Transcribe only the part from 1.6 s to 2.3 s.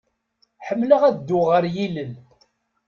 yilel.